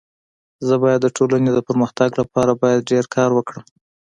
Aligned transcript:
زه 0.67 0.73
بايد 0.81 0.99
د 1.03 1.07
ټولني 1.17 1.49
د 1.53 1.59
پرمختګ 1.67 2.09
لپاره 2.21 2.51
باید 2.61 2.87
ډير 2.91 3.05
کار 3.15 3.29
وکړم. 3.33 3.63